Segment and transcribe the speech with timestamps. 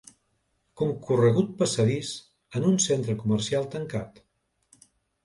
[0.81, 2.13] Concorregut passadís
[2.61, 4.19] en un centre comercial tancat.